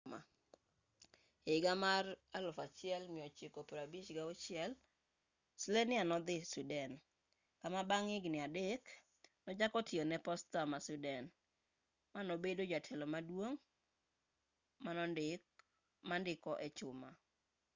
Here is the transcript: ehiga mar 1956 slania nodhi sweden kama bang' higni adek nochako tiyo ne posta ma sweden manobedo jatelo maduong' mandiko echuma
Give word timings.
ehiga 1.51 1.73
mar 1.85 2.03
1956 2.33 4.71
slania 5.61 6.03
nodhi 6.11 6.37
sweden 6.51 6.91
kama 7.61 7.81
bang' 7.89 8.09
higni 8.13 8.39
adek 8.47 8.83
nochako 9.45 9.79
tiyo 9.87 10.03
ne 10.07 10.17
posta 10.25 10.59
ma 10.71 10.77
sweden 10.85 11.25
manobedo 12.13 12.63
jatelo 12.71 13.05
maduong' 13.13 13.59
mandiko 16.07 16.51
echuma 16.67 17.09